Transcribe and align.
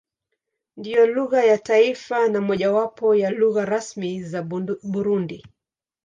Ndiyo 0.77 1.07
lugha 1.07 1.43
ya 1.43 1.57
taifa 1.57 2.27
na 2.27 2.41
mojawapo 2.41 3.15
ya 3.15 3.29
lugha 3.29 3.65
rasmi 3.65 4.23
za 4.23 4.41
Burundi. 4.83 5.43